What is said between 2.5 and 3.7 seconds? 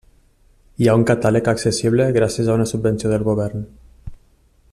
a una subvenció del govern.